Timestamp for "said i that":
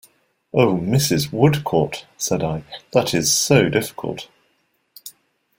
2.17-3.13